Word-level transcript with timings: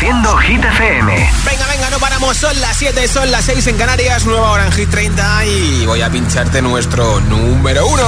Hit 0.00 0.64
FM. 0.64 1.30
Venga, 1.44 1.66
venga, 1.66 1.90
no 1.90 1.98
paramos. 1.98 2.34
Son 2.34 2.58
las 2.62 2.74
7, 2.78 3.06
son 3.06 3.30
las 3.30 3.44
6 3.44 3.66
en 3.66 3.76
Canarias. 3.76 4.24
Nueva 4.24 4.50
hora 4.50 4.64
en 4.64 4.72
Hit 4.72 4.88
30. 4.88 5.44
Y 5.44 5.84
voy 5.84 6.00
a 6.00 6.08
pincharte 6.08 6.62
nuestro 6.62 7.20
número 7.20 7.86
1. 7.86 8.02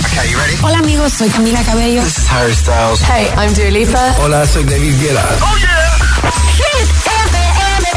Okay, 0.00 0.34
Hola 0.62 0.78
amigos, 0.78 1.12
soy 1.12 1.28
Camila 1.28 1.62
Cabello. 1.62 2.02
This 2.02 2.18
is 2.18 2.28
Harry 2.32 2.54
Styles. 2.54 3.00
Hey, 3.02 3.28
I'm 3.36 3.54
Dua 3.54 3.70
Lipa. 3.70 4.14
Hola, 4.18 4.44
soy 4.46 4.64
David 4.64 5.00
Guetta. 5.00 5.24
Oh 5.40 5.56
yeah. 5.58 6.00
Hit 6.56 6.88
FM. 7.36 7.88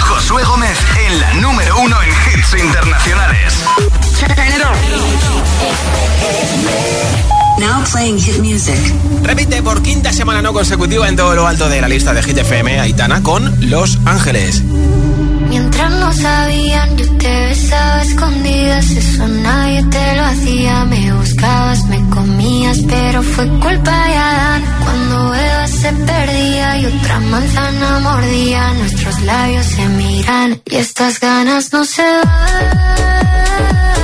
Josué 0.00 0.42
Gómez 0.44 0.78
en 1.06 1.20
la 1.20 1.34
número 1.34 1.78
1 1.80 2.02
en 2.02 2.08
hits 2.08 2.54
internacionales. 2.54 3.62
Now 7.58 7.84
playing 7.90 8.18
hit 8.18 8.38
music. 8.40 8.78
Repite 9.22 9.62
por 9.62 9.82
quinta 9.82 10.12
semana 10.12 10.42
no 10.42 10.52
consecutiva 10.52 11.08
en 11.08 11.16
todo 11.16 11.34
lo 11.34 11.46
alto 11.46 11.68
de 11.68 11.80
la 11.80 11.88
lista 11.88 12.12
de 12.12 12.22
Hit 12.22 12.38
FM 12.38 12.80
Aitana 12.80 13.22
con 13.22 13.70
Los 13.70 13.98
Ángeles. 14.04 14.62
Mientras 15.48 15.90
no 15.92 16.12
sabían, 16.12 16.96
yo 16.96 17.06
te 17.16 17.46
besaba 17.46 18.02
escondidas, 18.02 18.90
eso 18.90 19.28
nadie 19.28 19.84
te 19.84 20.16
lo 20.16 20.24
hacía. 20.24 20.84
Me 20.86 21.12
buscabas, 21.12 21.84
me 21.86 22.00
comías, 22.10 22.78
pero 22.88 23.22
fue 23.22 23.46
culpa 23.60 24.08
de 24.08 24.16
Adán. 24.16 24.64
Cuando 24.82 25.34
Eva 25.34 25.68
se 25.68 25.92
perdía 25.92 26.78
y 26.78 26.86
otra 26.86 27.20
manzana 27.20 27.98
mordía, 28.00 28.72
nuestros 28.74 29.20
labios 29.22 29.66
se 29.66 29.88
miran 29.90 30.60
y 30.64 30.76
estas 30.76 31.20
ganas 31.20 31.72
no 31.72 31.84
se 31.84 32.02
van. 32.02 34.03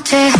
Otra 0.00 0.39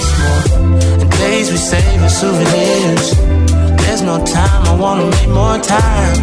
days 1.41 1.51
we 1.51 1.57
save 1.57 2.01
as 2.07 2.19
souvenirs. 2.19 3.07
There's 3.81 4.01
no 4.01 4.23
time, 4.25 4.61
I 4.71 4.75
wanna 4.83 5.05
make 5.15 5.29
more 5.29 5.57
time 5.77 6.17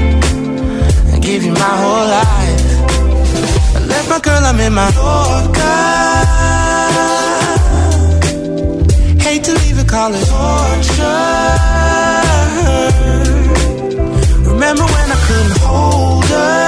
and 1.10 1.22
give 1.22 1.42
you 1.44 1.52
my 1.52 1.74
whole 1.82 2.06
life. 2.20 2.64
I 3.76 3.78
left 3.92 4.08
my 4.14 4.20
girl, 4.20 4.42
I'm 4.50 4.60
in 4.66 4.72
my 4.80 4.88
Yorker. 4.98 5.86
Hate 9.26 9.44
to 9.48 9.52
leave 9.62 9.78
it, 9.82 9.88
call 9.88 10.10
torture. 10.12 11.48
Remember 14.52 14.86
when 14.94 15.06
I 15.16 15.18
couldn't 15.26 15.58
hold 15.68 16.24
her? 16.34 16.58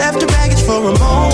Left 0.00 0.20
her 0.22 0.28
baggage 0.36 0.62
for 0.68 0.78
a 0.90 0.92
mover. 1.02 1.33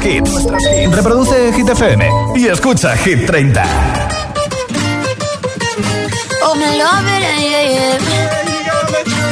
nuestros. 0.00 0.62
Reproduce 0.90 1.52
Hit 1.52 1.68
FM 1.68 2.10
y 2.36 2.46
escucha 2.46 2.96
Hit 2.96 3.26
30. 3.26 3.62
Oh, 6.44 6.54
me 6.54 6.78
love 6.78 7.06
it, 7.06 7.22
yeah, 7.38 7.62
yeah. 7.62 7.98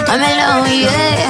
I'm 0.08 0.20
alone, 0.20 0.80
yeah. 0.80 1.29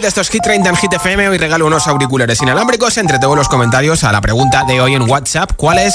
de 0.00 0.08
estos 0.08 0.28
Hit 0.28 0.42
30 0.42 0.68
en 0.68 0.76
Hit 0.76 0.92
FM. 0.92 1.28
Hoy 1.28 1.38
regalo 1.38 1.66
unos 1.66 1.88
auriculares 1.88 2.40
inalámbricos 2.40 2.96
entre 2.98 3.18
todos 3.18 3.36
los 3.36 3.48
comentarios 3.48 4.04
a 4.04 4.12
la 4.12 4.20
pregunta 4.20 4.64
de 4.64 4.80
hoy 4.80 4.94
en 4.94 5.02
WhatsApp. 5.02 5.52
¿Cuál 5.56 5.78
es 5.78 5.94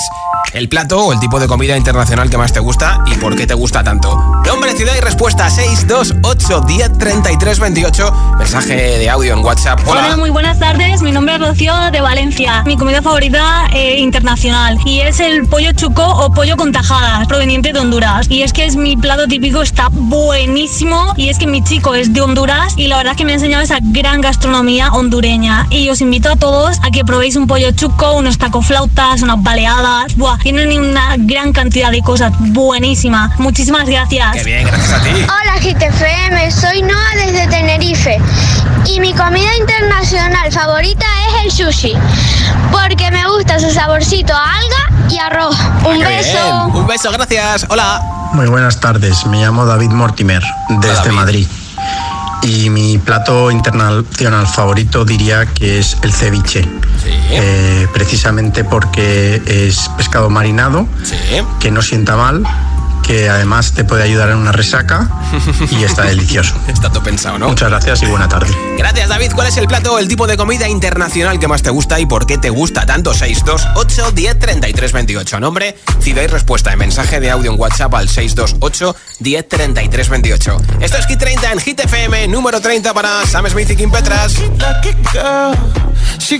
el 0.53 0.67
plato 0.67 1.05
o 1.05 1.13
el 1.13 1.19
tipo 1.19 1.39
de 1.39 1.48
comida 1.48 1.77
internacional 1.77 2.29
que 2.29 2.38
más 2.38 2.51
te 2.51 2.60
gusta 2.60 3.01
y 3.05 3.15
por 3.15 3.36
qué 3.36 3.48
te 3.48 3.53
gusta 3.53 3.83
tanto? 3.83 4.43
Nombre, 4.46 4.76
ciudad 4.76 4.94
y 4.98 5.02
respuesta: 5.02 5.50
628 5.50 6.62
10 6.68 6.98
33 6.98 7.60
28. 7.60 8.36
Mensaje 8.38 8.76
de 8.76 9.10
audio 9.10 9.34
en 9.34 9.40
WhatsApp. 9.40 9.80
Hola, 9.88 10.18
muy 10.18 10.30
buenas 10.30 10.60
tardes. 10.60 11.02
Mi 11.02 11.12
nombre 11.12 11.36
es 11.36 11.42
Rocío 11.42 11.74
de 11.92 12.02
Valencia. 12.02 12.64
Mi 12.66 12.78
comida 12.78 13.02
favorita 13.02 13.68
eh, 13.74 14.00
internacional 14.00 14.78
y 14.86 15.00
es 15.00 15.20
el 15.22 15.48
pollo 15.48 15.72
chuco 15.72 16.04
o 16.04 16.34
pollo 16.34 16.58
con 16.58 16.72
tajadas, 16.72 17.28
proveniente 17.28 17.72
de 17.72 17.80
Honduras. 17.80 18.28
Y 18.30 18.42
es 18.44 18.52
que 18.52 18.66
es 18.66 18.76
mi 18.76 18.98
plato 18.98 19.28
típico, 19.28 19.62
está 19.62 19.88
buenísimo. 19.90 21.14
Y 21.16 21.30
es 21.30 21.40
que 21.40 21.48
mi 21.48 21.64
chico 21.64 21.96
es 21.96 22.14
de 22.14 22.22
Honduras 22.22 22.74
y 22.78 22.88
la 22.88 22.98
verdad 22.98 23.14
es 23.14 23.18
que 23.18 23.26
me 23.26 23.32
ha 23.32 23.36
enseñado 23.36 23.64
esa 23.64 23.78
gran 23.82 24.22
gastronomía 24.22 24.92
hondureña. 24.92 25.68
Y 25.70 25.90
os 25.90 26.02
invito 26.02 26.30
a 26.30 26.36
todos 26.36 26.80
a 26.84 26.92
que 26.92 27.06
probéis 27.06 27.38
un 27.38 27.48
pollo 27.48 27.72
chuco, 27.72 28.14
unos 28.14 28.38
tacoflautas, 28.38 29.22
unas 29.22 29.42
baleadas. 29.42 30.16
Buah, 30.18 30.38
tienen 30.40 30.80
una 30.80 31.16
gran 31.18 31.54
cantidad 31.54 31.92
de 31.92 32.02
cosas 32.02 32.34
buenísimas. 32.40 33.40
Muchísimas 33.40 33.88
gracias. 33.88 34.33
Qué 34.34 34.44
bien, 34.44 34.66
gracias 34.66 34.94
a 34.94 35.04
ti. 35.04 35.10
Hola 35.12 35.60
GTFM, 35.62 36.52
soy 36.52 36.82
Noa 36.82 37.10
desde 37.16 37.48
Tenerife 37.48 38.20
y 38.88 39.00
mi 39.00 39.13
comida 39.13 39.56
internacional 39.60 40.52
favorita 40.52 41.06
es 41.30 41.46
el 41.46 41.52
sushi 41.52 41.94
porque 42.72 43.12
me 43.12 43.25
gusta 43.28 43.60
su 43.60 43.70
saborcito 43.72 44.34
a 44.34 44.44
alga 44.56 45.08
y 45.10 45.18
arroz. 45.20 45.56
Un 45.86 46.00
Qué 46.00 46.06
beso. 46.08 46.32
bien. 46.68 46.75
Un 46.82 46.88
beso, 46.88 47.12
gracias. 47.12 47.66
Hola. 47.70 48.02
Muy 48.34 48.48
buenas 48.48 48.80
tardes, 48.80 49.25
me 49.28 49.38
llamo 49.44 49.66
David 49.68 49.92
Mortimer 49.92 50.42
desde 50.70 50.96
David. 50.96 51.12
Madrid 51.12 51.48
y 52.42 52.70
mi 52.72 52.98
plato 52.98 53.52
internacional 53.52 54.48
favorito 54.48 55.06
diría 55.06 55.46
que 55.46 55.78
es 55.80 55.96
el 56.02 56.12
ceviche, 56.12 56.63
Sí. 57.04 57.10
Eh, 57.32 57.88
precisamente 57.94 58.63
porque 58.63 59.42
es 59.46 59.90
pescado 59.98 60.30
marinado, 60.32 60.88
Sí. 61.04 61.16
que 61.60 61.70
no 61.70 61.82
sienta 61.84 62.16
mal 62.16 62.44
que 63.03 63.29
además 63.29 63.74
te 63.74 63.83
puede 63.83 64.03
ayudar 64.03 64.29
en 64.29 64.38
una 64.38 64.51
resaca 64.51 65.10
y 65.69 65.83
está 65.83 66.03
delicioso. 66.13 66.55
está 66.67 66.89
todo 66.89 67.03
pensado, 67.03 67.38
¿no? 67.38 67.50
Muchas 67.50 67.69
gracias 67.69 68.01
y 68.03 68.05
buena 68.07 68.27
tarde. 68.27 68.53
Gracias, 68.77 69.10
David. 69.10 69.31
¿Cuál 69.36 69.48
es 69.48 69.57
el 69.57 69.67
plato 69.67 69.93
o 69.93 70.00
el 70.00 70.07
tipo 70.07 70.25
de 70.27 70.38
comida 70.38 70.67
internacional 70.67 71.39
que 71.39 71.48
más 71.48 71.62
te 71.62 71.69
gusta 71.69 72.00
y 72.00 72.05
por 72.05 72.25
qué 72.25 72.38
te 72.38 72.50
gusta 72.50 72.86
tanto? 72.86 73.13
628 73.13 74.12
10 74.12 74.39
33 74.39 74.91
28. 74.91 75.39
Nombre, 75.39 75.77
ciudad 76.00 76.24
y 76.24 76.27
respuesta 76.27 76.72
en 76.72 76.79
mensaje 76.79 77.19
de 77.19 77.29
audio 77.29 77.51
en 77.51 77.60
WhatsApp 77.60 77.93
al 77.93 78.07
628 78.10 78.95
10 79.19 79.48
33 79.50 80.10
28. 80.10 80.57
Esto 80.79 80.98
es 80.98 81.05
Hit 81.07 81.19
30 81.19 81.51
en 81.51 81.60
Hit 81.60 81.79
FM, 81.81 82.27
número 82.29 82.62
30 82.62 82.93
para 82.93 83.25
Sam 83.25 83.50
Smith 83.50 83.69
y 83.69 83.75
Kim 83.75 83.91
Petras. 83.91 84.33
She 86.19 86.39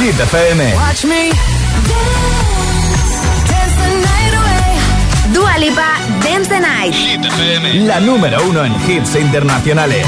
Hit 0.00 0.14
FM. 0.14 0.74
Watch 0.76 1.04
me 1.04 1.30
dance, 1.84 3.20
dance 3.50 3.74
the 3.76 3.90
night 4.00 4.32
Dance 6.24 6.48
the 6.48 6.58
Night. 6.58 6.94
Hit 6.94 7.22
FM. 7.22 7.86
La 7.86 8.00
número 8.00 8.42
uno 8.48 8.64
en 8.64 8.72
hits 8.88 9.14
internacionales. 9.16 10.06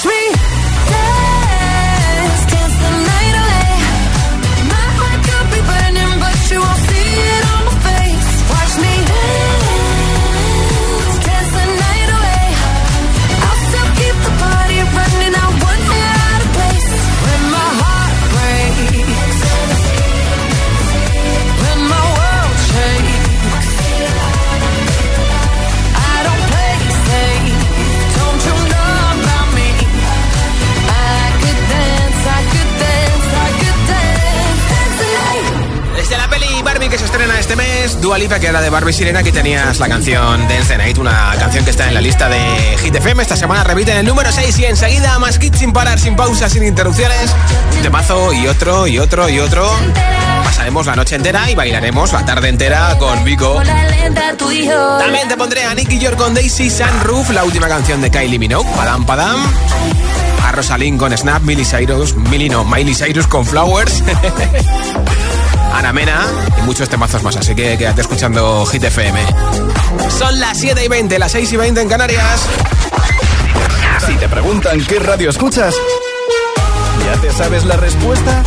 touch 0.00 0.06
me. 0.06 0.39
Dualipa, 38.10 38.40
que 38.40 38.48
era 38.48 38.60
de 38.60 38.70
Barbie 38.70 38.92
Sirena, 38.92 39.22
que 39.22 39.30
tenías 39.30 39.78
la 39.78 39.88
canción 39.88 40.48
Dance 40.48 40.66
the 40.66 40.78
Night, 40.78 40.98
una 40.98 41.32
canción 41.38 41.64
que 41.64 41.70
está 41.70 41.86
en 41.86 41.94
la 41.94 42.00
lista 42.00 42.28
de 42.28 42.40
Hit 42.82 42.92
FM. 42.92 43.22
Esta 43.22 43.36
semana 43.36 43.62
repiten 43.62 43.98
el 43.98 44.04
número 44.04 44.32
6 44.32 44.58
y 44.58 44.64
enseguida 44.64 45.16
más 45.20 45.38
hits 45.40 45.60
sin 45.60 45.72
parar, 45.72 46.00
sin 46.00 46.16
pausas, 46.16 46.50
sin 46.50 46.64
interrupciones. 46.64 47.32
Un 47.76 47.82
temazo 47.82 48.32
y 48.32 48.48
otro, 48.48 48.88
y 48.88 48.98
otro, 48.98 49.28
y 49.28 49.38
otro. 49.38 49.70
Pasaremos 50.42 50.86
la 50.86 50.96
noche 50.96 51.14
entera 51.14 51.48
y 51.52 51.54
bailaremos 51.54 52.12
la 52.12 52.24
tarde 52.24 52.48
entera 52.48 52.98
con 52.98 53.22
Vico. 53.22 53.62
También 54.98 55.28
te 55.28 55.36
pondré 55.36 55.62
a 55.62 55.72
Nicky 55.76 56.00
York 56.00 56.16
con 56.16 56.34
Daisy 56.34 56.68
Sunroof, 56.68 57.30
la 57.30 57.44
última 57.44 57.68
canción 57.68 58.00
de 58.00 58.10
Kylie 58.10 58.40
Minogue, 58.40 58.68
Padam 58.74 59.06
Padam. 59.06 59.40
A 60.44 60.50
Rosalín 60.50 60.98
con 60.98 61.16
Snap, 61.16 61.42
Miley 61.42 61.64
Cyrus, 61.64 62.16
Millie 62.16 62.48
no, 62.48 62.64
Miley 62.64 62.92
Cyrus 62.96 63.28
con 63.28 63.46
Flowers. 63.46 64.02
Ana 65.72 65.92
Mena 65.92 66.26
y 66.58 66.62
muchos 66.62 66.88
temazos 66.88 67.22
más. 67.22 67.36
Así 67.36 67.54
que 67.54 67.76
quédate 67.78 68.00
escuchando 68.02 68.64
Hit 68.66 68.84
FM. 68.84 69.20
Son 70.18 70.38
las 70.38 70.58
7 70.58 70.84
y 70.84 70.88
20, 70.88 71.18
las 71.18 71.32
6 71.32 71.52
y 71.52 71.56
20 71.56 71.80
en 71.80 71.88
Canarias. 71.88 72.40
Si 74.06 74.14
te 74.14 74.28
preguntan 74.28 74.84
qué 74.84 74.98
radio 74.98 75.30
escuchas, 75.30 75.74
¿ya 77.04 77.20
te 77.20 77.30
sabes 77.32 77.64
la 77.64 77.76
respuesta? 77.76 78.42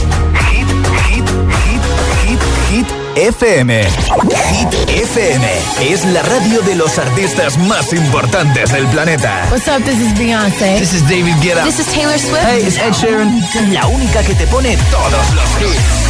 Hit, 0.51 0.67
hit, 1.07 1.25
hit, 1.65 1.81
hit, 2.25 2.39
hit 2.69 2.87
FM. 3.15 3.83
Hit 3.83 4.89
FM 4.89 5.47
es 5.81 6.03
la 6.05 6.23
radio 6.23 6.61
de 6.61 6.75
los 6.75 6.97
artistas 6.97 7.57
más 7.57 7.93
importantes 7.93 8.71
del 8.71 8.87
planeta. 8.87 9.47
What's 9.51 9.67
up? 9.67 9.83
This 9.83 9.99
is 9.99 10.17
Beyoncé. 10.17 10.79
This 10.79 10.93
is 10.93 11.01
David 11.07 11.35
Guetta. 11.41 11.63
This 11.63 11.79
is 11.79 11.87
Taylor 11.93 12.17
Swift. 12.17 12.43
Hey, 12.43 12.63
it's 12.65 12.77
Ed 12.77 12.93
Sheeran. 12.93 13.39
La 13.71 13.85
única 13.87 14.23
que 14.23 14.33
te 14.33 14.47
pone 14.47 14.75
todos 14.91 15.33
los 15.35 15.61
hits. 15.61 16.02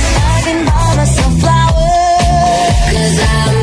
find 0.95 1.07
some 1.07 1.37
flowers. 1.39 1.73
Cause 2.91 3.19
I'm 3.19 3.62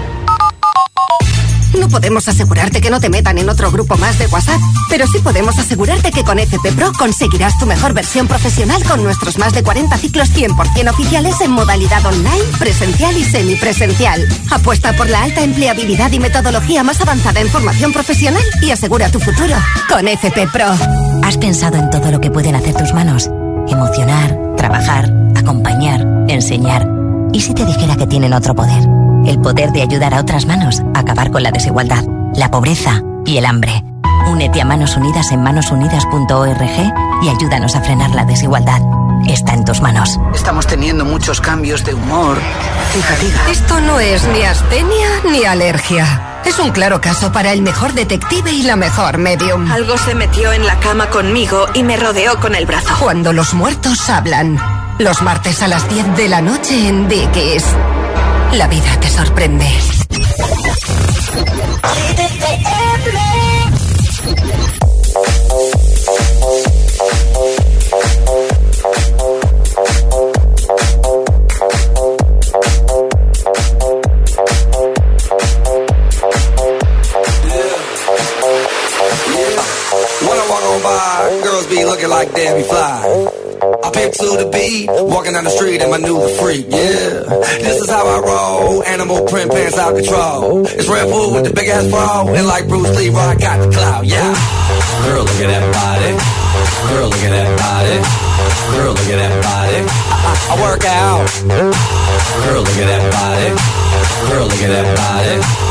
No 1.79 1.87
podemos 1.87 2.27
asegurarte 2.27 2.81
que 2.81 2.89
no 2.89 2.99
te 2.99 3.09
metan 3.09 3.37
en 3.37 3.49
otro 3.49 3.71
grupo 3.71 3.95
más 3.97 4.19
de 4.19 4.27
WhatsApp, 4.27 4.59
pero 4.89 5.07
sí 5.07 5.19
podemos 5.19 5.57
asegurarte 5.57 6.11
que 6.11 6.23
con 6.23 6.37
FP 6.37 6.71
Pro 6.73 6.91
conseguirás 6.97 7.57
tu 7.57 7.65
mejor 7.65 7.93
versión 7.93 8.27
profesional 8.27 8.83
con 8.83 9.03
nuestros 9.03 9.37
más 9.37 9.53
de 9.53 9.63
40 9.63 9.97
ciclos 9.97 10.29
100% 10.29 10.89
oficiales 10.89 11.39
en 11.41 11.51
modalidad 11.51 12.05
online, 12.05 12.43
presencial 12.59 13.17
y 13.17 13.23
semipresencial. 13.23 14.27
Apuesta 14.51 14.93
por 14.93 15.09
la 15.09 15.23
alta 15.23 15.43
empleabilidad 15.43 16.11
y 16.11 16.19
metodología 16.19 16.83
más 16.83 16.99
avanzada 17.01 17.39
en 17.39 17.49
formación 17.49 17.93
profesional 17.93 18.43
y 18.61 18.71
asegura 18.71 19.09
tu 19.09 19.19
futuro 19.19 19.55
con 19.89 20.07
FP 20.07 20.47
Pro. 20.47 20.75
¿Has 21.23 21.37
pensado 21.37 21.77
en 21.77 21.89
todo 21.89 22.11
lo 22.11 22.19
que 22.19 22.31
pueden 22.31 22.55
hacer 22.55 22.75
tus 22.75 22.93
manos? 22.93 23.29
Emocionar, 23.67 24.37
trabajar, 24.57 25.13
acompañar, 25.35 26.05
enseñar. 26.27 26.87
¿Y 27.31 27.41
si 27.41 27.53
te 27.53 27.65
dijera 27.65 27.95
que 27.95 28.07
tienen 28.07 28.33
otro 28.33 28.53
poder? 28.53 29.10
El 29.25 29.39
poder 29.39 29.71
de 29.71 29.81
ayudar 29.81 30.13
a 30.13 30.21
otras 30.21 30.45
manos 30.45 30.81
a 30.93 30.99
acabar 30.99 31.31
con 31.31 31.43
la 31.43 31.51
desigualdad, 31.51 32.03
la 32.33 32.49
pobreza 32.49 33.01
y 33.25 33.37
el 33.37 33.45
hambre. 33.45 33.83
Únete 34.27 34.61
a 34.61 34.65
Manos 34.65 34.95
Unidas 34.95 35.31
en 35.31 35.43
manosunidas.org 35.43 36.93
y 37.23 37.29
ayúdanos 37.29 37.75
a 37.75 37.81
frenar 37.81 38.11
la 38.11 38.25
desigualdad. 38.25 38.81
Está 39.27 39.53
en 39.53 39.65
tus 39.65 39.81
manos. 39.81 40.19
Estamos 40.33 40.67
teniendo 40.67 41.05
muchos 41.05 41.41
cambios 41.41 41.83
de 41.85 41.93
humor 41.93 42.37
y 42.97 43.01
fatiga. 43.01 43.49
Esto 43.49 43.79
no 43.81 43.99
es 43.99 44.27
ni 44.29 44.41
astenia 44.41 45.09
ni 45.29 45.45
alergia. 45.45 46.41
Es 46.45 46.57
un 46.59 46.71
claro 46.71 47.01
caso 47.01 47.31
para 47.31 47.53
el 47.53 47.61
mejor 47.61 47.93
detective 47.93 48.51
y 48.51 48.63
la 48.63 48.75
mejor 48.75 49.17
medium. 49.19 49.71
Algo 49.71 49.97
se 49.97 50.15
metió 50.15 50.51
en 50.53 50.65
la 50.65 50.79
cama 50.79 51.09
conmigo 51.09 51.67
y 51.73 51.83
me 51.83 51.97
rodeó 51.97 52.39
con 52.39 52.55
el 52.55 52.65
brazo. 52.65 52.95
Cuando 52.99 53.31
los 53.31 53.53
muertos 53.53 54.09
hablan. 54.09 54.57
Los 54.97 55.21
martes 55.21 55.61
a 55.61 55.67
las 55.67 55.87
10 55.89 56.17
de 56.17 56.29
la 56.29 56.41
noche 56.41 56.87
en 56.87 57.07
Dickies. 57.07 57.65
La 58.53 58.67
vida 58.67 58.99
te 58.99 59.07
sorprende. 59.07 59.65
When 80.21 80.37
I 80.37 81.39
girls 81.41 81.67
be 81.67 81.85
looking 81.85 82.09
like 82.09 82.33
Debbie 82.33 82.63
Fly. 82.63 83.31
I 83.83 83.91
pick 83.91 84.13
to 84.13 84.37
the 84.37 84.49
beat, 84.51 84.89
walking 85.21 85.33
down 85.33 85.43
the 85.43 85.53
street 85.53 85.79
and 85.81 85.91
my 85.91 86.01
new 86.01 86.17
freak, 86.41 86.65
yeah. 86.65 87.21
This 87.61 87.77
is 87.77 87.87
how 87.87 88.01
I 88.01 88.17
roll, 88.25 88.81
animal 88.85 89.21
print 89.27 89.51
pants 89.51 89.77
out 89.77 89.93
control. 89.93 90.65
It's 90.65 90.89
Red 90.89 91.05
Bull 91.13 91.35
with 91.35 91.45
the 91.45 91.53
big 91.53 91.69
ass 91.69 91.85
bra, 91.93 92.25
and 92.25 92.47
like 92.47 92.67
Bruce 92.67 92.89
Lee, 92.97 93.13
I 93.13 93.37
got 93.37 93.61
the 93.61 93.69
clout, 93.69 94.03
yeah. 94.03 94.33
Girl, 95.05 95.21
look 95.21 95.37
at 95.45 95.49
that 95.53 95.65
body. 95.77 96.11
Girl, 96.89 97.05
look 97.05 97.21
at 97.21 97.33
that 97.37 97.53
body. 97.53 97.97
Girl, 98.73 98.93
look 98.97 99.09
at 99.13 99.19
that 99.21 99.35
body. 99.45 99.79
I, 100.09 100.33
I 100.49 100.53
work 100.57 100.85
out. 100.89 101.29
Girl, 102.41 102.61
look 102.65 102.77
at 102.81 102.89
that 102.89 103.05
body. 103.13 103.49
Girl, 104.25 104.45
look 104.49 104.57
at 104.57 104.73
that 104.73 104.89
body. 104.97 105.70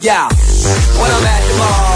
Yeah, 0.00 0.28
when 0.28 1.10
I'm 1.10 1.26
at 1.26 1.42
the 1.46 1.54
mall, 1.58 1.95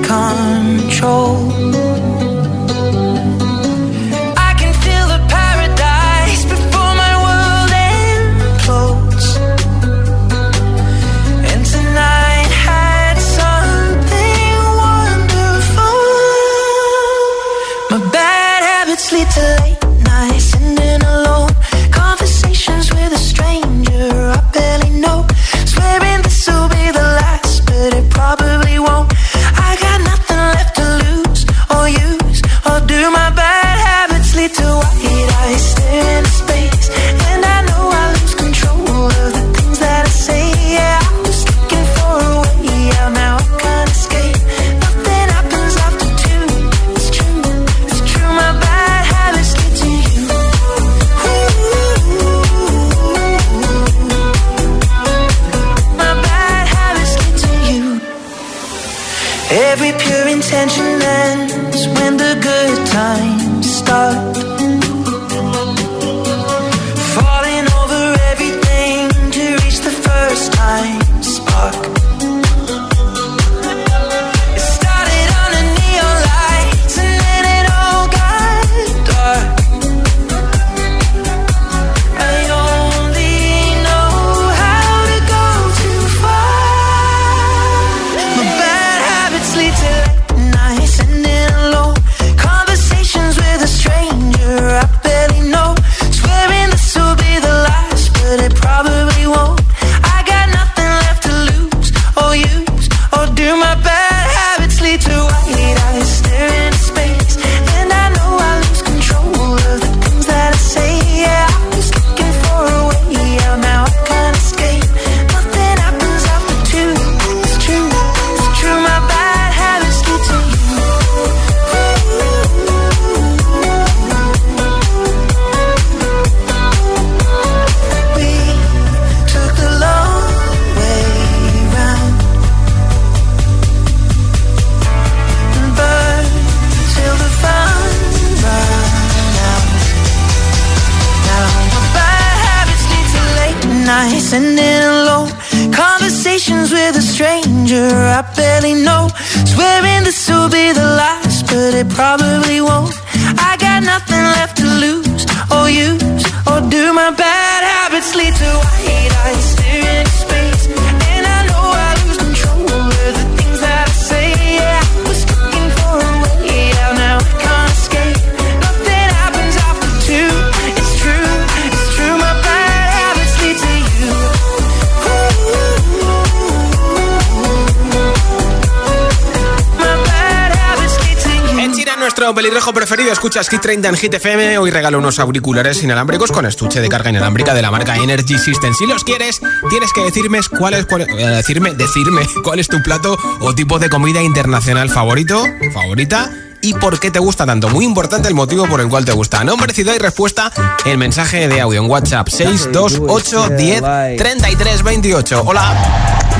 pelirrojo 182.61 182.73
preferido, 182.73 183.11
escuchas 183.11 183.49
Hit 183.49 183.59
30 183.59 183.89
en 183.89 183.95
Hit 183.95 184.13
FM. 184.13 184.57
Hoy 184.59 184.69
regalo 184.69 184.99
unos 184.99 185.17
auriculares 185.17 185.81
inalámbricos 185.81 186.31
con 186.31 186.45
estuche 186.45 186.79
de 186.79 186.89
carga 186.89 187.09
inalámbrica 187.09 187.55
de 187.55 187.61
la 187.63 187.71
marca 187.71 187.95
Energy 187.95 188.37
System. 188.37 188.71
Si 188.75 188.85
los 188.85 189.03
quieres, 189.03 189.41
tienes 189.69 189.91
que 189.91 190.01
decirme 190.01 190.39
cuál 190.59 190.75
es, 190.75 190.85
cuál, 190.85 191.01
eh, 191.01 191.27
decirme, 191.27 191.73
decirme 191.73 192.21
cuál 192.43 192.59
es 192.59 192.67
tu 192.67 192.79
plato 192.83 193.17
o 193.39 193.55
tipo 193.55 193.79
de 193.79 193.89
comida 193.89 194.21
internacional 194.21 194.91
favorito, 194.91 195.43
favorita. 195.73 196.31
Y 196.61 196.75
por 196.75 196.99
qué 196.99 197.09
te 197.09 197.17
gusta 197.17 197.47
tanto. 197.47 197.69
Muy 197.69 197.83
importante 197.83 198.27
el 198.27 198.35
motivo 198.35 198.67
por 198.67 198.79
el 198.79 198.89
cual 198.89 199.05
te 199.05 199.11
gusta. 199.11 199.43
Nombre, 199.43 199.73
ciudad 199.73 199.95
y 199.95 199.97
respuesta 199.97 200.51
en 200.85 200.99
mensaje 200.99 201.47
de 201.47 201.61
audio 201.61 201.81
en 201.81 201.89
WhatsApp 201.89 202.27
628 202.27 203.49
10 203.57 203.81
33 204.17 204.83
28. 204.83 205.43
Hola. 205.43 206.30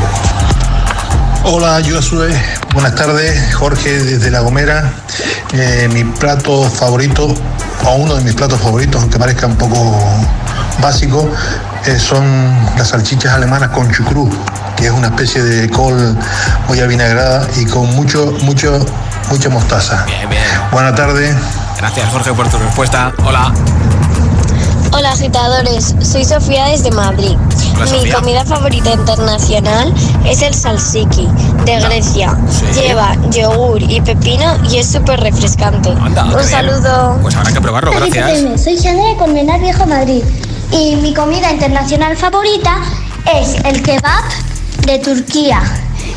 Hola, 1.43 1.81
Josué. 1.83 2.29
Buenas 2.73 2.93
tardes. 2.93 3.53
Jorge 3.55 4.03
desde 4.03 4.29
La 4.29 4.41
Gomera. 4.41 4.93
Eh, 5.53 5.89
mi 5.91 6.03
plato 6.03 6.63
favorito, 6.69 7.33
o 7.83 7.95
uno 7.95 8.15
de 8.15 8.23
mis 8.23 8.35
platos 8.35 8.61
favoritos, 8.61 9.01
aunque 9.01 9.17
parezca 9.17 9.47
un 9.47 9.55
poco 9.55 9.97
básico, 10.79 11.27
eh, 11.85 11.97
son 11.97 12.23
las 12.77 12.89
salchichas 12.89 13.33
alemanas 13.33 13.69
con 13.69 13.91
chucrú, 13.91 14.29
que 14.77 14.85
es 14.85 14.91
una 14.91 15.07
especie 15.07 15.41
de 15.41 15.69
col 15.69 16.15
muy 16.67 16.79
avinagrada 16.79 17.47
y 17.57 17.65
con 17.65 17.87
mucho, 17.95 18.33
mucho, 18.43 18.85
mucha 19.29 19.49
mostaza. 19.49 20.05
Bien, 20.05 20.29
bien. 20.29 20.43
Buenas 20.71 20.95
tardes. 20.95 21.35
Gracias, 21.77 22.07
Jorge, 22.09 22.33
por 22.33 22.47
tu 22.49 22.59
respuesta. 22.59 23.11
Hola. 23.25 23.51
Hola 24.93 25.11
agitadores, 25.11 25.95
soy 26.01 26.25
Sofía 26.25 26.65
desde 26.65 26.91
Madrid. 26.91 27.35
Hola, 27.75 27.85
Mi 27.85 27.89
Sofía. 27.99 28.15
comida 28.15 28.45
favorita 28.45 28.91
internacional 28.91 29.93
es 30.25 30.41
el 30.41 30.53
salsiki 30.53 31.27
de 31.65 31.79
Grecia. 31.79 32.37
Lleva 32.75 33.15
yogur 33.31 33.81
y 33.81 34.01
pepino 34.01 34.57
y 34.69 34.77
es 34.77 34.91
súper 34.91 35.19
refrescante. 35.21 35.89
Anda, 36.01 36.25
Un 36.25 36.35
bien. 36.35 36.43
saludo. 36.47 37.17
Pues 37.21 37.35
habrá 37.35 37.51
que 37.53 37.61
probarlo, 37.61 37.91
gracias. 37.91 38.61
Soy 38.63 38.77
Sandra 38.77 39.05
de 39.09 39.15
Colmenar 39.17 39.59
Viejo 39.61 39.85
Madrid 39.85 40.23
y 40.71 40.95
mi 40.97 41.13
comida 41.13 41.51
internacional 41.51 42.15
favorita 42.17 42.77
es 43.39 43.55
el 43.63 43.81
kebab 43.81 44.23
de 44.85 44.99
Turquía. 44.99 45.61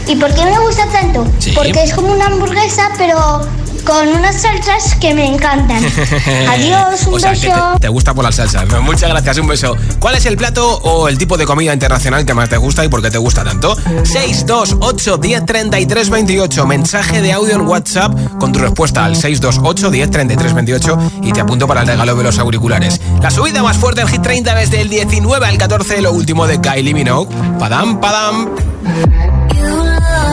¿Y 0.06 0.16
por 0.16 0.34
qué 0.34 0.44
me 0.44 0.58
gusta 0.58 0.84
tanto? 0.92 1.26
Sí. 1.38 1.52
Porque 1.52 1.82
es 1.82 1.94
como 1.94 2.12
una 2.12 2.26
hamburguesa 2.26 2.88
pero 2.98 3.40
con 3.84 4.08
unas 4.08 4.40
salsas 4.40 4.94
que 4.96 5.14
me 5.14 5.26
encantan. 5.26 5.82
Adiós, 6.48 7.06
un 7.06 7.14
o 7.14 7.18
sea, 7.18 7.32
que 7.34 7.48
beso. 7.48 7.72
te, 7.74 7.80
te 7.80 7.88
gusta 7.88 8.14
por 8.14 8.24
las 8.24 8.34
salsas. 8.36 8.66
¿no? 8.68 8.82
Muchas 8.82 9.10
gracias, 9.10 9.38
un 9.38 9.46
beso. 9.46 9.76
¿Cuál 10.00 10.16
es 10.16 10.26
el 10.26 10.36
plato 10.36 10.78
o 10.78 11.08
el 11.08 11.18
tipo 11.18 11.36
de 11.36 11.44
comida 11.46 11.72
internacional 11.72 12.24
que 12.24 12.34
más 12.34 12.48
te 12.48 12.56
gusta 12.56 12.84
y 12.84 12.88
por 12.88 13.02
qué 13.02 13.10
te 13.10 13.18
gusta 13.18 13.44
tanto? 13.44 13.76
628 14.04 15.16
10 15.18 15.46
33 15.46 16.10
28. 16.10 16.66
Mensaje 16.66 17.20
de 17.20 17.32
audio 17.32 17.54
en 17.54 17.62
WhatsApp 17.62 18.12
con 18.38 18.52
tu 18.52 18.58
respuesta 18.58 19.04
al 19.04 19.16
628 19.16 19.90
10 19.90 20.10
33 20.10 20.54
28 20.54 20.98
y 21.22 21.32
te 21.32 21.40
apunto 21.40 21.66
para 21.66 21.82
el 21.82 21.86
regalo 21.86 22.14
de 22.16 22.24
los 22.24 22.38
auriculares. 22.38 23.00
La 23.20 23.30
subida 23.30 23.62
más 23.62 23.76
fuerte 23.76 24.00
del 24.00 24.10
Hit 24.10 24.22
30 24.22 24.54
desde 24.54 24.80
el 24.80 24.88
19 24.88 25.46
al 25.46 25.58
14, 25.58 26.00
lo 26.00 26.12
último 26.12 26.46
de 26.46 26.60
Kylie 26.60 26.94
Minogue. 26.94 27.34
Padam, 27.58 28.00
padam. 28.00 28.48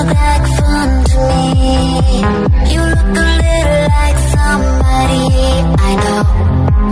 To 0.01 0.07
me. 0.07 1.77
You 2.73 2.81
look 2.81 3.05
a 3.05 3.29
little 3.45 3.85
like 3.93 4.17
somebody 4.33 5.25
I 5.77 5.91
know. 6.01 6.25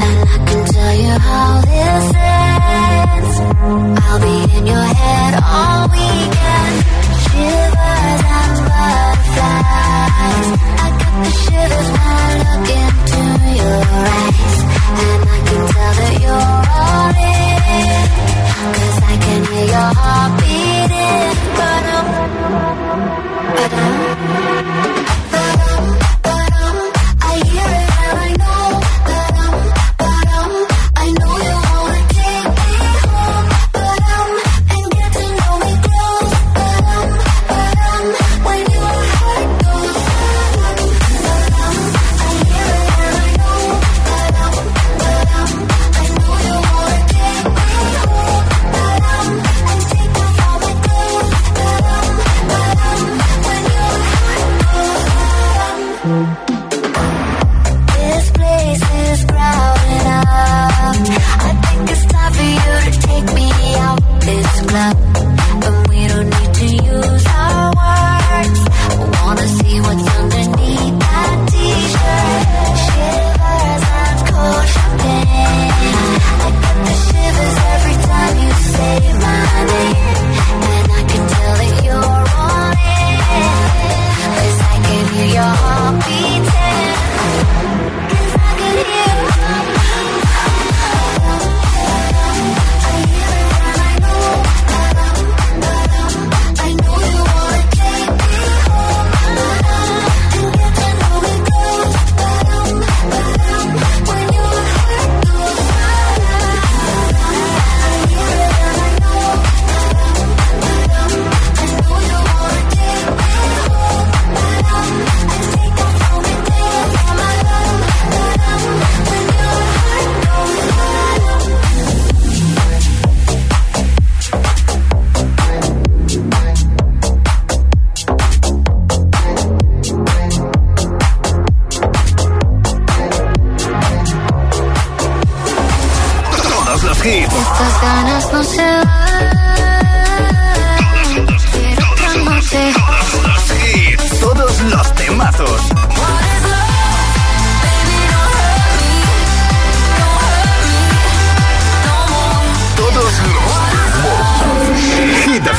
And 0.06 0.20
I 0.30 0.38
can 0.46 0.62
tell 0.70 0.94
you 0.94 1.16
how 1.18 1.50
this 1.66 2.06
ends. 2.22 3.36
I'll 4.06 4.20
be 4.22 4.36
in 4.58 4.64
your 4.68 4.88
head 5.02 5.34
all 5.42 5.90
weekend. 5.90 6.76
Shivers 7.26 8.22
and 8.38 8.56
butterflies. 8.70 10.50
I 10.78 10.90
the 11.24 11.32
shivers 11.42 11.90
when 11.90 12.14
I 12.14 12.30
look 12.46 12.70
into 12.78 13.22
your 13.58 13.80
eyes. 13.90 14.58
And 15.02 15.22
I 15.26 15.40
can 15.50 15.62
tell 15.74 15.94
that 16.00 16.16
you're 16.22 16.62
all 16.78 17.10
in. 17.26 18.06
Cause 18.78 18.98
I 19.02 19.16
can 19.18 19.42
hear 19.50 19.66
your 19.66 19.92
heart 19.98 20.32
beating. 20.40 21.34
Ba-dum, 21.58 22.06
ba-dum, 22.06 22.19
ta 23.68 24.89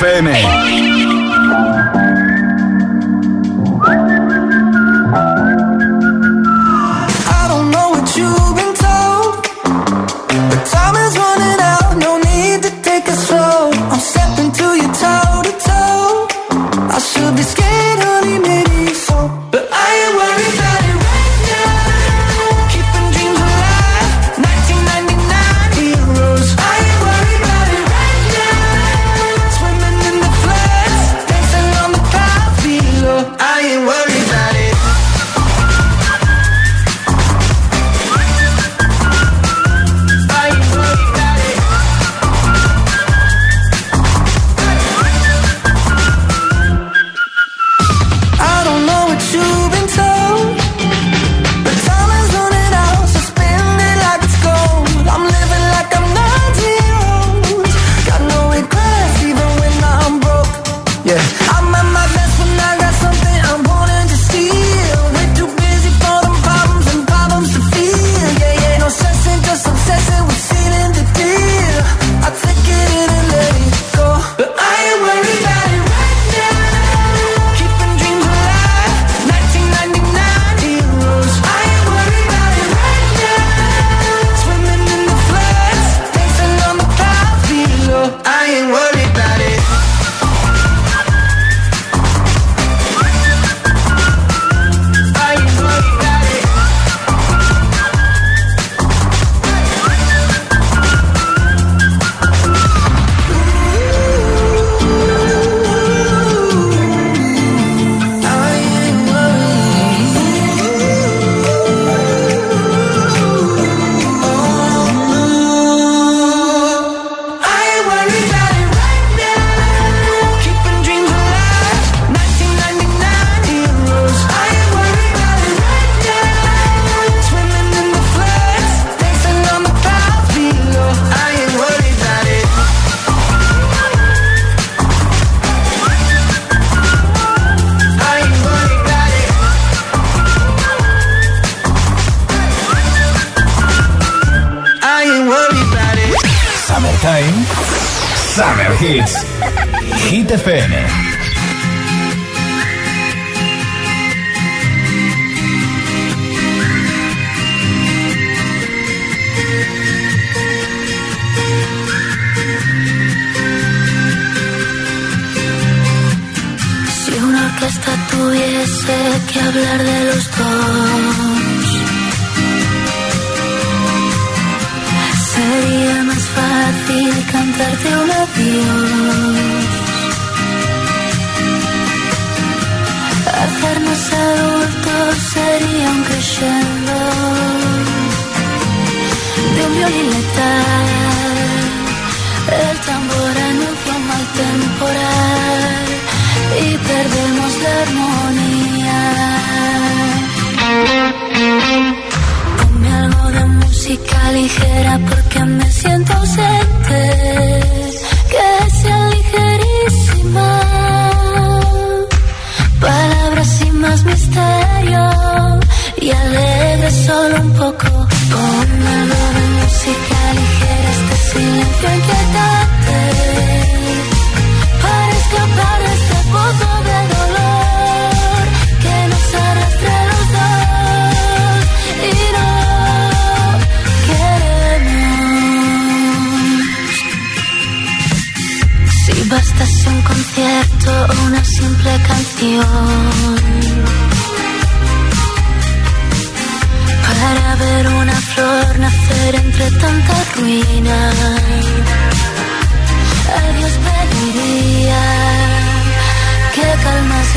fame 0.01 0.60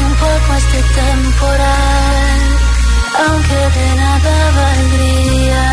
un 0.02 0.14
poco 0.16 0.54
este 0.58 0.82
temporal, 1.02 2.42
aunque 3.26 3.60
de 3.78 3.96
nada 3.96 4.34
valdría. 4.60 5.66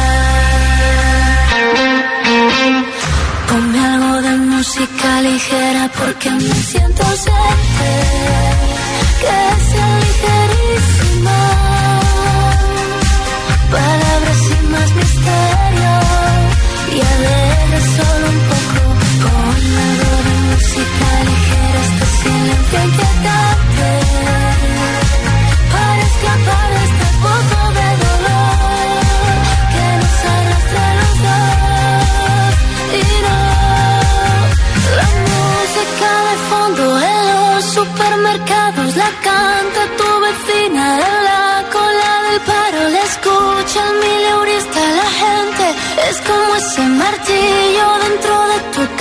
Ponme 3.48 3.80
algo 3.86 4.22
de 4.22 4.36
música 4.36 5.22
ligera 5.22 5.90
porque 5.98 6.30
me 6.30 6.54
siento 6.70 7.04
serte, 7.24 7.92
que 9.20 9.38
sea 9.70 9.90
ligerísima. 10.04 11.40
Palabras 13.70 14.38
sin 14.46 14.64
más 14.72 14.90
misterio 15.00 15.92
y 16.94 16.98
alegre 17.12 17.80
solo 17.96 18.26
un 18.34 18.40
poco. 18.50 18.80
Ponme 19.22 19.80
algo 19.90 20.12
de 20.26 20.34
música 20.48 21.08
ligera. 21.28 21.99
ese 46.70 46.86
martillo 46.86 47.86
dentro 48.04 48.34
de 48.50 48.58
tu 48.72 48.99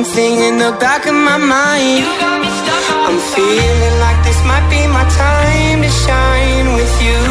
one 0.00 0.14
thing 0.14 0.38
in 0.38 0.56
the 0.56 0.72
back 0.80 1.04
of 1.06 1.14
my 1.14 1.36
mind. 1.36 2.04
I'm 3.06 3.18
feeling 3.34 3.96
like 4.00 4.18
this 4.24 4.40
might 4.46 4.66
be 4.70 4.86
my 4.86 5.04
time 5.10 5.82
to 5.82 5.90
shine 6.04 6.74
with 6.74 6.94
you. 7.04 7.29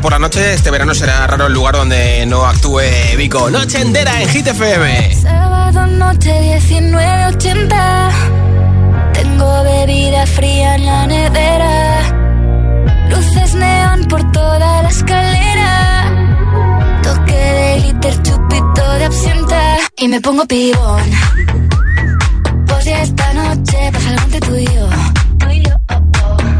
Por 0.00 0.12
la 0.12 0.18
noche. 0.18 0.54
Este 0.54 0.70
verano 0.70 0.94
será 0.94 1.26
raro 1.26 1.46
el 1.46 1.52
lugar 1.52 1.74
donde 1.74 2.24
no 2.26 2.46
actúe 2.46 2.80
Vico. 3.16 3.50
Noche 3.50 3.80
entera 3.80 4.20
en 4.22 4.28
Hit 4.28 4.46
FM. 4.46 5.14
Sábado 5.14 5.86
noche 5.86 6.32
1980 6.68 8.10
Tengo 9.12 9.62
bebida 9.64 10.26
fría 10.26 10.76
en 10.76 10.86
la 10.86 11.06
nevera. 11.06 12.02
Luces 13.10 13.54
neón 13.54 14.04
por 14.06 14.32
toda 14.32 14.82
la 14.82 14.88
escalera. 14.88 16.12
Toque 17.02 17.34
de 17.34 17.80
glitter, 17.80 18.22
chupito 18.22 18.92
de 18.98 19.04
absenta. 19.04 19.76
Y 19.98 20.08
me 20.08 20.20
pongo 20.20 20.46
pibón. 20.46 21.10
Pues 22.66 22.84
ya 22.84 23.02
esta 23.02 23.32
noche 23.34 23.90
pasa 23.92 24.10
algo 24.10 24.22
entre 24.24 24.40
tú 24.40 24.56
y 24.56 24.64
yo 24.66 24.88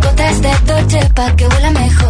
Gotas 0.02 0.42
de 0.42 0.50
Dolce 0.66 1.10
pa' 1.14 1.34
que 1.36 1.46
huela 1.46 1.70
mejor 1.70 2.09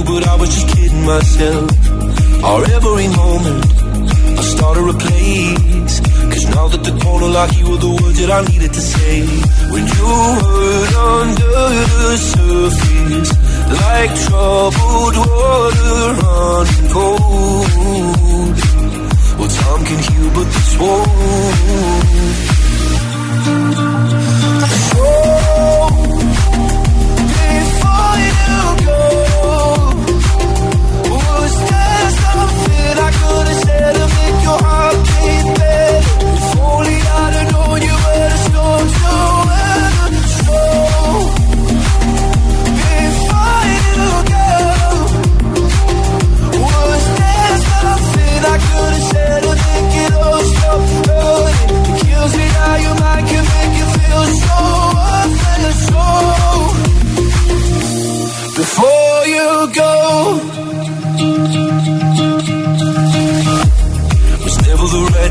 you, 0.00 0.14
but 0.14 0.28
I 0.28 0.34
was 0.36 0.48
just 0.54 0.68
kidding 0.76 1.04
myself. 1.04 1.70
Our 2.44 2.64
every 2.76 3.08
moment, 3.08 3.64
I 4.38 4.42
started 4.42 4.88
a 4.88 4.98
place. 4.98 6.00
Cause 6.32 6.46
now 6.54 6.68
that 6.68 6.82
the 6.84 6.92
corner 7.02 7.28
like 7.28 7.56
you 7.58 7.70
were 7.70 7.76
the 7.76 7.90
words 7.90 8.18
that 8.20 8.30
I 8.30 8.40
needed 8.50 8.72
to 8.72 8.80
say. 8.80 9.26
When 9.72 9.84
you 9.86 10.10
hurt 10.44 10.94
under 11.16 11.66
the 12.04 12.16
surface, 12.32 13.30
like 13.80 14.12
troubled 14.26 15.16
water 15.26 16.02
running 16.22 16.88
cold. 16.96 18.56
Well, 19.38 19.50
time 19.60 19.82
can 19.88 20.00
heal, 20.08 20.30
but 20.36 20.46
this 20.54 20.78
won't. 20.78 22.10
So 24.90 25.30
your 34.42 34.58
heart. 34.58 34.99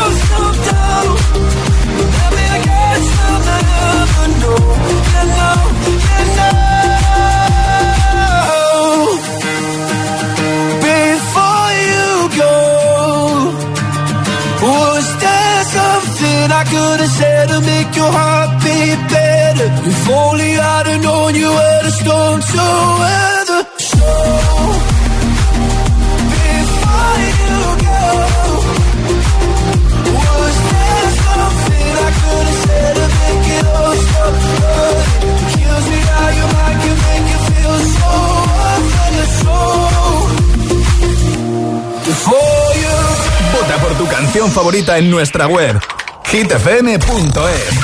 know. 8.39 8.83
Before 10.83 11.69
you 11.89 12.09
go, 12.41 12.55
was 14.61 15.05
there 15.23 15.63
something 15.77 16.45
I 16.51 16.63
could 16.71 16.99
have 16.99 17.13
said 17.19 17.45
to 17.49 17.59
make 17.61 17.95
your 17.95 18.11
heart 18.11 18.49
beat 18.63 18.99
better? 19.09 19.69
If 19.89 20.09
only 20.09 20.51
I'd 20.57 20.87
have 20.87 21.01
known 21.03 21.35
you 21.35 21.49
were 21.49 21.81
the 21.83 21.91
storm 21.91 22.41
too. 22.41 22.92
Won't 44.39 44.53
favorita 44.53 44.97
en 44.97 45.09
nuestra 45.09 45.47
web 45.47 45.79
hitfm.es. 46.31 47.83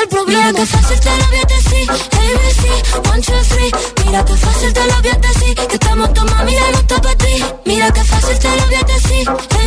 El 0.00 0.08
problema. 0.08 0.46
Mira 0.46 0.52
que 0.52 0.66
fácil 0.66 1.00
te 1.00 1.10
lo 1.10 1.26
voy 1.26 1.38
a. 1.38 1.48
ABC, 1.88 3.08
one, 3.10 3.22
two, 3.22 3.34
three. 3.48 3.70
Mira 4.04 4.24
que 4.24 4.36
fácil 4.36 4.72
te 4.72 4.84
lo 4.86 5.02
voy 5.02 5.10
a 5.10 5.18
decir. 5.18 5.54
Que 5.54 5.74
estamos 5.74 6.14
tu 6.14 6.24
mami 6.24 6.52
ya 6.52 6.70
no 6.70 6.78
está 6.78 7.00
para 7.00 7.16
ti. 7.16 7.44
Mira 7.64 7.92
que 7.92 8.04
fácil 8.04 8.38
te 8.38 8.48
lo 8.48 8.66
voy 8.66 8.74
a 8.74 8.82
decir. 8.82 9.57